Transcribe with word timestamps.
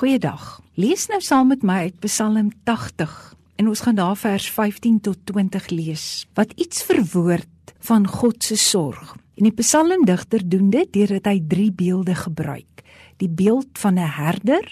Goeiedag. 0.00 0.62
Lees 0.80 1.10
nou 1.10 1.18
saam 1.20 1.50
met 1.52 1.60
my 1.60 1.74
uit 1.84 1.96
Psalm 2.00 2.46
80 2.64 3.10
en 3.60 3.66
ons 3.68 3.80
gaan 3.84 3.98
daar 3.98 4.16
vers 4.16 4.46
15 4.50 4.94
tot 5.04 5.18
20 5.28 5.66
lees 5.68 6.04
wat 6.38 6.54
iets 6.56 6.86
verwoord 6.88 7.74
van 7.84 8.06
God 8.08 8.40
se 8.44 8.56
sorg. 8.56 9.10
En 9.36 9.44
die 9.44 9.52
psalmdigter 9.58 10.40
doen 10.48 10.70
dit 10.72 10.88
deurdat 10.96 11.28
hy 11.28 11.42
drie 11.48 11.68
beelde 11.68 12.14
gebruik: 12.16 12.80
die 13.20 13.28
beeld 13.28 13.76
van 13.82 14.00
'n 14.00 14.14
herder, 14.16 14.64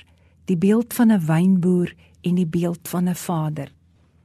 die 0.49 0.57
beeld 0.57 0.95
van 0.97 1.13
'n 1.13 1.21
wynboer 1.27 1.93
en 2.25 2.35
die 2.35 2.49
beeld 2.49 2.89
van 2.89 3.09
'n 3.09 3.15
vader. 3.15 3.69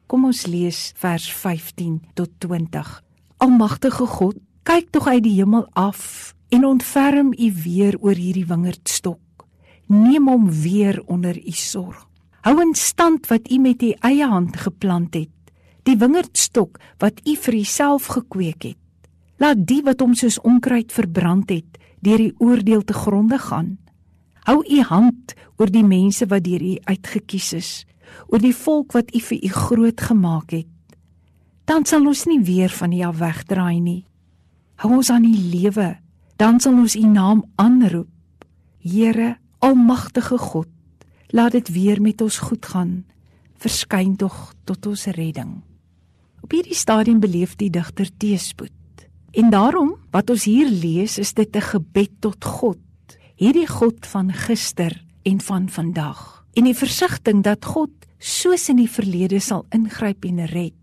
Kom 0.07 0.23
ons 0.25 0.45
lees 0.45 0.93
vers 0.95 1.27
15 1.33 2.01
tot 2.13 2.29
20. 2.38 3.04
Almagtige 3.38 4.05
God, 4.05 4.35
kyk 4.63 4.88
tog 4.91 5.07
uit 5.07 5.23
die 5.23 5.35
hemel 5.35 5.67
af 5.73 6.33
en 6.49 6.65
ontferm 6.65 7.33
U 7.35 7.54
weer 7.63 7.99
oor 7.99 8.15
hierdie 8.15 8.47
wingerdstok 8.47 9.20
neem 9.88 10.27
hom 10.27 10.50
weer 10.50 11.02
onder 11.05 11.38
u 11.38 11.52
sorg. 11.52 12.07
Hou 12.43 12.59
in 12.61 12.73
stand 12.76 13.27
wat 13.31 13.52
u 13.52 13.58
met 13.58 13.81
u 13.81 13.94
eie 14.03 14.25
hand 14.27 14.58
geplant 14.59 15.13
het, 15.16 15.31
die 15.88 15.95
wingerdstok 15.98 16.80
wat 16.99 17.21
u 17.27 17.35
vir 17.35 17.55
uself 17.55 18.09
gekweek 18.11 18.63
het. 18.63 18.80
Laat 19.39 19.63
die 19.67 19.81
wat 19.84 20.03
hom 20.03 20.16
soos 20.16 20.39
onkruid 20.44 20.91
verbrand 20.91 21.49
het, 21.52 21.80
deur 22.03 22.20
die 22.20 22.35
oordeel 22.44 22.84
te 22.84 22.94
gronde 22.94 23.39
gaan. 23.39 23.77
Hou 24.44 24.59
u 24.67 24.81
hand 24.84 25.34
oor 25.58 25.72
die 25.72 25.86
mense 25.88 26.27
wat 26.27 26.44
deur 26.44 26.61
u 26.61 26.75
uitgekies 26.84 27.53
is, 27.55 27.72
oor 28.27 28.44
die 28.44 28.55
volk 28.55 28.91
wat 28.91 29.13
u 29.16 29.22
vir 29.23 29.39
u 29.39 29.52
groot 29.55 30.02
gemaak 30.02 30.52
het. 30.52 30.67
Dan 31.63 31.88
sal 31.88 32.03
ons 32.08 32.25
nie 32.27 32.41
weer 32.44 32.72
van 32.75 32.91
u 32.91 33.00
af 33.08 33.22
wegdraai 33.23 33.80
nie. 33.80 34.02
Hou 34.84 34.91
ons 34.97 35.09
aan 35.09 35.23
u 35.23 35.31
lewe, 35.31 35.94
dan 36.36 36.59
sal 36.59 36.75
ons 36.75 36.95
u 36.95 37.05
naam 37.08 37.45
aanroep. 37.55 38.09
Here, 38.84 39.38
Almagtige 39.63 40.38
God, 40.38 40.67
laat 41.31 41.53
dit 41.55 41.70
weer 41.72 42.02
met 42.03 42.22
ons 42.22 42.38
goed 42.38 42.66
gaan. 42.67 43.05
Verskyn 43.63 44.17
tog 44.20 44.52
tot 44.67 44.89
ons 44.92 45.06
redding. 45.16 45.53
Op 46.44 46.52
hierdie 46.52 46.75
stadium 46.75 47.22
beleef 47.23 47.53
die 47.56 47.69
digter 47.72 48.09
teespoed. 48.19 49.06
En 49.31 49.53
daarom 49.53 49.94
wat 50.11 50.34
ons 50.36 50.50
hier 50.52 50.67
lees, 50.67 51.16
is 51.17 51.31
dit 51.34 51.56
'n 51.56 51.61
gebed 51.61 52.11
tot 52.19 52.44
God, 52.44 52.84
hierdie 53.39 53.67
God 53.67 54.06
van 54.06 54.34
gister 54.34 55.00
en 55.23 55.39
van 55.39 55.69
vandag. 55.69 56.45
En 56.53 56.64
die 56.64 56.75
versigtiging 56.75 57.44
dat 57.44 57.66
God 57.66 57.91
soos 58.19 58.69
in 58.69 58.75
die 58.75 58.91
verlede 58.91 59.39
sal 59.39 59.66
ingryp 59.69 60.25
en 60.25 60.45
red. 60.45 60.75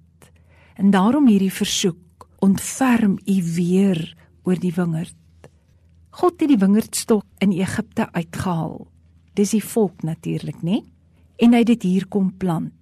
En 0.75 0.91
daarom 0.91 1.27
hierdie 1.27 1.53
versoek, 1.53 2.29
ontferm 2.39 3.19
U 3.27 3.43
weer 3.55 4.17
oor 4.43 4.57
die 4.57 4.73
wingerd. 4.73 5.20
God 6.11 6.41
het 6.41 6.51
die 6.51 6.59
wingerdstok 6.59 7.25
in 7.39 7.53
Egipte 7.55 8.09
uitgehaal. 8.13 8.89
Dis 9.39 9.55
die 9.55 9.63
volk 9.65 10.03
natuurlik, 10.03 10.59
nê? 10.67 10.83
En 11.39 11.55
hy 11.55 11.63
het 11.63 11.71
dit 11.71 11.87
hier 11.87 12.07
kom 12.11 12.33
plant. 12.37 12.75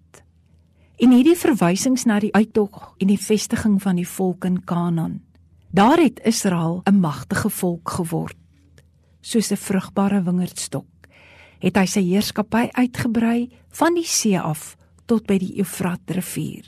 En 0.99 1.13
hierdie 1.13 1.37
verwysings 1.39 2.07
na 2.09 2.19
die 2.25 2.33
uittog 2.35 2.95
en 2.99 3.11
die 3.13 3.21
vestiging 3.21 3.77
van 3.83 4.01
die 4.01 4.09
volk 4.09 4.49
in 4.49 4.63
Kanaan. 4.65 5.21
Daar 5.71 6.01
het 6.01 6.21
Israel 6.25 6.81
'n 6.89 7.01
magtige 7.01 7.51
volk 7.51 7.91
geword. 7.91 8.37
Soos 9.21 9.53
'n 9.53 9.57
vrugbare 9.57 10.23
wingerdstok 10.23 10.87
het 11.59 11.77
hy 11.77 11.87
sy 11.87 12.03
heerskappy 12.07 12.69
uitgebrei 12.73 13.51
van 13.79 13.95
die 13.95 14.07
see 14.07 14.39
af 14.39 14.77
tot 15.07 15.27
by 15.27 15.39
die 15.39 15.59
Eufrat 15.59 16.01
rivier. 16.11 16.67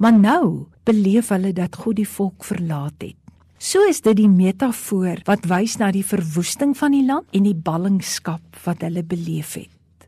Maar 0.00 0.16
nou 0.18 0.66
beleef 0.84 1.28
hulle 1.28 1.52
dat 1.52 1.76
God 1.76 1.96
die 1.96 2.08
volk 2.08 2.44
verlaat 2.44 3.02
het. 3.04 3.19
So 3.60 3.84
is 3.84 3.98
dit 4.00 4.16
die 4.16 4.30
metafoor 4.32 5.20
wat 5.26 5.44
wys 5.50 5.74
na 5.76 5.90
die 5.92 6.04
verwoesting 6.06 6.70
van 6.78 6.94
die 6.96 7.04
land 7.04 7.28
en 7.36 7.44
die 7.44 7.56
ballingskap 7.56 8.56
wat 8.64 8.80
hulle 8.86 9.02
beleef 9.04 9.52
het. 9.58 10.06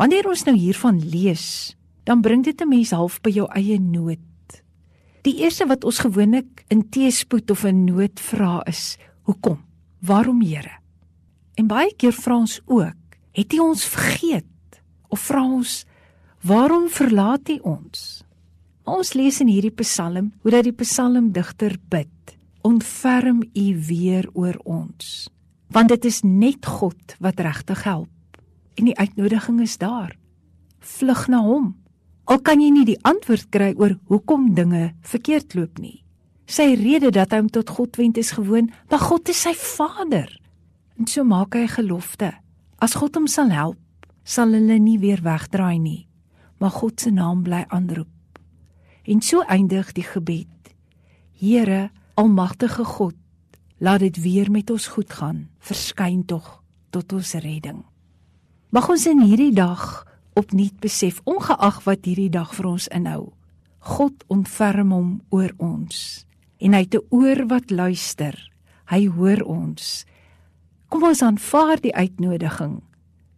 Wanneer 0.00 0.30
ons 0.30 0.46
nou 0.46 0.54
hiervan 0.56 0.96
lees, 1.04 1.76
dan 2.08 2.22
bring 2.24 2.46
dit 2.46 2.56
'n 2.56 2.68
mens 2.68 2.90
half 2.96 3.20
by 3.20 3.30
jou 3.30 3.46
eie 3.52 3.78
nood. 3.78 4.24
Die 5.22 5.36
eerste 5.44 5.66
wat 5.66 5.84
ons 5.84 5.98
gewoonlik 5.98 6.64
in 6.70 6.88
teespoed 6.88 7.50
of 7.50 7.64
in 7.64 7.84
nood 7.84 8.20
vra 8.20 8.62
is: 8.66 8.96
"Hoekom? 9.24 9.60
Waarom, 10.00 10.40
Here?" 10.40 10.80
En 11.56 11.66
baie 11.66 11.92
keer 11.94 12.12
vra 12.12 12.36
ons 12.36 12.60
ook: 12.64 12.96
"Het 13.32 13.52
U 13.52 13.58
ons 13.58 13.84
vergeet?" 13.84 14.80
Of 15.08 15.20
vra 15.20 15.44
ons: 15.44 15.84
"Waarom 16.40 16.88
verlaat 16.88 17.48
U 17.48 17.58
ons?" 17.62 18.24
Maar 18.84 18.96
ons 18.96 19.12
lees 19.12 19.40
in 19.40 19.48
hierdie 19.48 19.74
Psalm 19.74 20.32
hoe 20.40 20.50
dat 20.50 20.64
die 20.64 20.72
psalmdigter 20.72 21.76
bid 21.88 22.37
ontferm 22.66 23.42
u 23.54 23.66
weer 23.88 24.28
oor 24.34 24.56
ons 24.64 25.28
want 25.68 25.90
dit 25.92 26.06
is 26.08 26.22
net 26.24 26.64
God 26.64 27.12
wat 27.20 27.40
regtig 27.44 27.82
help. 27.84 28.08
En 28.80 28.86
die 28.88 28.96
uitnodiging 28.96 29.58
is 29.60 29.74
daar. 29.76 30.14
Vlug 30.80 31.26
na 31.28 31.42
hom. 31.44 31.74
Al 32.24 32.40
kan 32.40 32.62
jy 32.64 32.70
nie 32.72 32.86
die 32.88 32.96
antwoord 33.04 33.50
kry 33.52 33.74
oor 33.76 33.98
hoekom 34.08 34.54
dinge 34.56 34.94
verkeerd 35.04 35.52
loop 35.58 35.76
nie. 35.76 36.00
Sy 36.48 36.72
rede 36.80 37.12
dat 37.12 37.36
hy 37.36 37.42
hom 37.42 37.52
tot 37.52 37.68
God 37.76 38.00
wend 38.00 38.16
is 38.16 38.32
gewoon 38.32 38.72
maar 38.88 39.04
God 39.04 39.28
is 39.28 39.44
sy 39.44 39.52
vader. 39.52 40.32
En 40.96 41.04
so 41.04 41.20
maak 41.20 41.52
hy 41.52 41.66
gelofte. 41.68 42.32
As 42.80 42.96
God 42.96 43.20
hom 43.20 43.28
sal 43.28 43.52
help 43.52 43.76
sal 44.24 44.56
hulle 44.56 44.80
nie 44.80 44.96
weer 45.04 45.20
wegdraai 45.20 45.76
nie 45.76 46.08
maar 46.58 46.70
God 46.70 47.00
se 47.00 47.10
naam 47.10 47.42
bly 47.42 47.64
aanroep. 47.68 48.40
En 49.02 49.20
so 49.22 49.42
eindig 49.46 49.92
die 49.92 50.04
gebed. 50.04 50.72
Here 51.38 51.90
Almagtige 52.18 52.82
God, 52.84 53.14
laat 53.78 54.00
dit 54.02 54.16
weer 54.22 54.50
met 54.50 54.70
ons 54.74 54.86
goed 54.90 55.12
gaan. 55.12 55.44
Verskyn 55.62 56.24
tog 56.26 56.64
tot 56.90 57.12
ons 57.14 57.32
redding. 57.38 57.84
Mag 58.74 58.88
ons 58.90 59.04
in 59.06 59.20
hierdie 59.22 59.54
dag 59.54 60.02
opnuut 60.34 60.74
besef, 60.82 61.20
ongeag 61.30 61.78
wat 61.86 62.08
hierdie 62.08 62.32
dag 62.34 62.50
vir 62.56 62.66
ons 62.72 62.88
inhou, 62.90 63.28
God 63.78 64.24
ontferm 64.26 64.90
hom 64.90 65.12
oor 65.30 65.54
ons 65.62 66.24
en 66.58 66.74
hy 66.74 66.82
het 66.82 66.98
'n 66.98 67.06
oor 67.14 67.46
wat 67.46 67.70
luister. 67.70 68.34
Hy 68.90 69.06
hoor 69.06 69.42
ons. 69.46 70.04
Kom 70.88 71.02
ons 71.04 71.22
aanvaar 71.22 71.80
die 71.80 71.94
uitnodiging. 71.94 72.82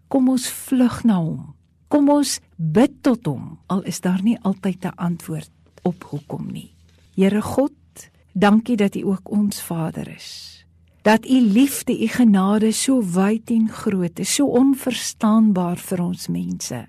Kom 0.09 0.29
ons 0.29 0.49
vlug 0.49 1.05
na 1.05 1.21
hom. 1.21 1.55
Kom 1.89 2.09
ons 2.09 2.41
bid 2.57 3.03
tot 3.03 3.27
hom 3.27 3.59
al 3.67 3.83
is 3.83 4.01
daar 4.01 4.23
nie 4.23 4.39
altyd 4.43 4.85
'n 4.85 4.97
antwoord 4.97 5.51
op 5.83 6.05
hoekom 6.05 6.49
nie. 6.53 6.73
Here 7.15 7.43
God, 7.43 7.73
Dankie 8.33 8.77
dat 8.77 8.95
U 8.97 9.05
ook 9.05 9.31
ons 9.31 9.63
Vader 9.63 10.09
is. 10.09 10.61
Dat 11.03 11.27
U 11.27 11.41
liefde, 11.41 12.03
U 12.03 12.07
genade 12.07 12.73
so 12.73 13.03
wyd 13.03 13.51
en 13.51 13.69
groot 13.69 14.19
is, 14.19 14.35
so 14.35 14.47
onverstaanbaar 14.47 15.79
vir 15.81 16.03
ons 16.03 16.29
mense. 16.29 16.87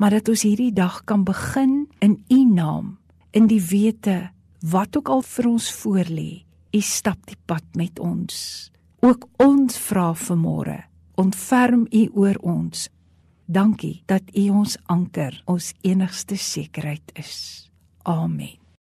Maar 0.00 0.10
dat 0.10 0.28
ons 0.28 0.42
hierdie 0.42 0.72
dag 0.72 1.02
kan 1.04 1.24
begin 1.24 1.88
in 1.98 2.24
U 2.28 2.44
naam, 2.44 2.98
in 3.30 3.46
die 3.46 3.62
wete 3.62 4.30
wat 4.60 4.96
ook 4.96 5.08
al 5.08 5.22
vir 5.22 5.48
ons 5.48 5.70
voorlê. 5.82 6.44
U 6.72 6.80
stap 6.80 7.26
die 7.26 7.38
pad 7.46 7.64
met 7.74 7.98
ons. 7.98 8.70
Ook 9.00 9.28
ons 9.42 9.78
vra 9.78 10.12
vanmôre, 10.14 10.78
ontferm 11.14 11.86
U 11.90 12.06
oor 12.14 12.38
ons. 12.42 12.88
Dankie 13.46 14.02
dat 14.06 14.22
U 14.36 14.48
ons 14.62 14.78
anker, 14.86 15.42
ons 15.46 15.72
enigste 15.82 16.36
sekerheid 16.36 17.12
is. 17.18 17.70
Amen. 18.02 18.59